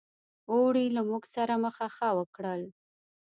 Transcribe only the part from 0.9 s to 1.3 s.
له موږ